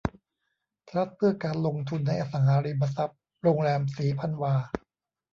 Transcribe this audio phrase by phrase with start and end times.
[0.89, 4.53] ทรัสต์เพื่อการลงทุนในอสังหาริมทรัพย์โรงแรมศรีพันวา